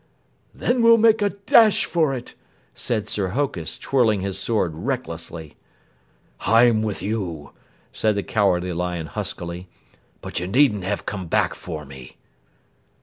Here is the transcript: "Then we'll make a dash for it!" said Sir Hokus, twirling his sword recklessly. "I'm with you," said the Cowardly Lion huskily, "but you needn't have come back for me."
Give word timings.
"Then 0.51 0.81
we'll 0.81 0.97
make 0.97 1.21
a 1.21 1.29
dash 1.29 1.85
for 1.85 2.11
it!" 2.15 2.33
said 2.73 3.07
Sir 3.07 3.27
Hokus, 3.37 3.77
twirling 3.77 4.21
his 4.21 4.35
sword 4.39 4.73
recklessly. 4.73 5.55
"I'm 6.39 6.81
with 6.81 7.03
you," 7.03 7.51
said 7.93 8.15
the 8.15 8.23
Cowardly 8.23 8.73
Lion 8.73 9.05
huskily, 9.05 9.67
"but 10.19 10.39
you 10.39 10.47
needn't 10.47 10.85
have 10.85 11.05
come 11.05 11.27
back 11.27 11.53
for 11.53 11.85
me." 11.85 12.17